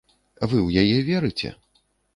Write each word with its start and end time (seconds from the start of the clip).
Вы 0.49 0.57
ў 0.67 0.69
яе 0.85 0.97
верыце? 1.13 1.49